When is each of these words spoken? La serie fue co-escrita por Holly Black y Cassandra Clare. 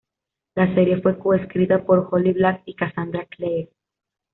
La 0.55 0.73
serie 0.73 0.99
fue 0.99 1.19
co-escrita 1.19 1.85
por 1.85 2.09
Holly 2.11 2.33
Black 2.33 2.63
y 2.65 2.73
Cassandra 2.73 3.23
Clare. 3.25 3.69